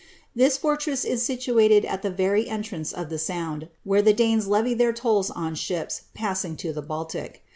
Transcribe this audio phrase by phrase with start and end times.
[0.35, 4.47] TWi fortress is situated at the very entrance of the Sound, n here the Da^^e^
[4.47, 7.43] levy their tolls on ships passing to the Baltic.